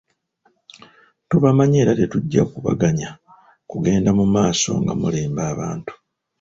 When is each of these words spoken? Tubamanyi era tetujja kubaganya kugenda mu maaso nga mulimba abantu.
Tubamanyi 1.29 1.77
era 1.83 1.97
tetujja 1.99 2.41
kubaganya 2.51 3.09
kugenda 3.69 4.09
mu 4.19 4.25
maaso 4.33 4.69
nga 4.81 4.93
mulimba 5.01 5.41
abantu. 5.53 5.91